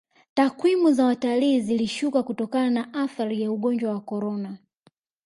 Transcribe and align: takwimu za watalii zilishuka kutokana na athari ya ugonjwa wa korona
takwimu 0.33 0.93
za 0.93 1.05
watalii 1.05 1.61
zilishuka 1.61 2.23
kutokana 2.23 2.69
na 2.69 2.93
athari 2.93 3.41
ya 3.41 3.51
ugonjwa 3.51 3.91
wa 3.91 4.01
korona 4.01 4.57